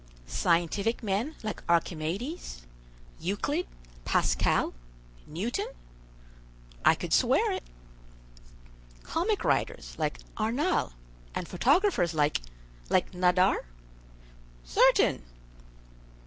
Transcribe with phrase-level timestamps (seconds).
[0.25, 2.65] "Scientific men like Archimedes,
[3.19, 3.67] Euclid,
[4.03, 4.73] Pascal,
[5.27, 5.67] Newton?"
[6.83, 7.61] "I could swear it."
[9.03, 10.93] "Comic writers like Arnal,
[11.35, 13.65] and photographers like—like Nadar?"
[14.63, 15.23] "Certain."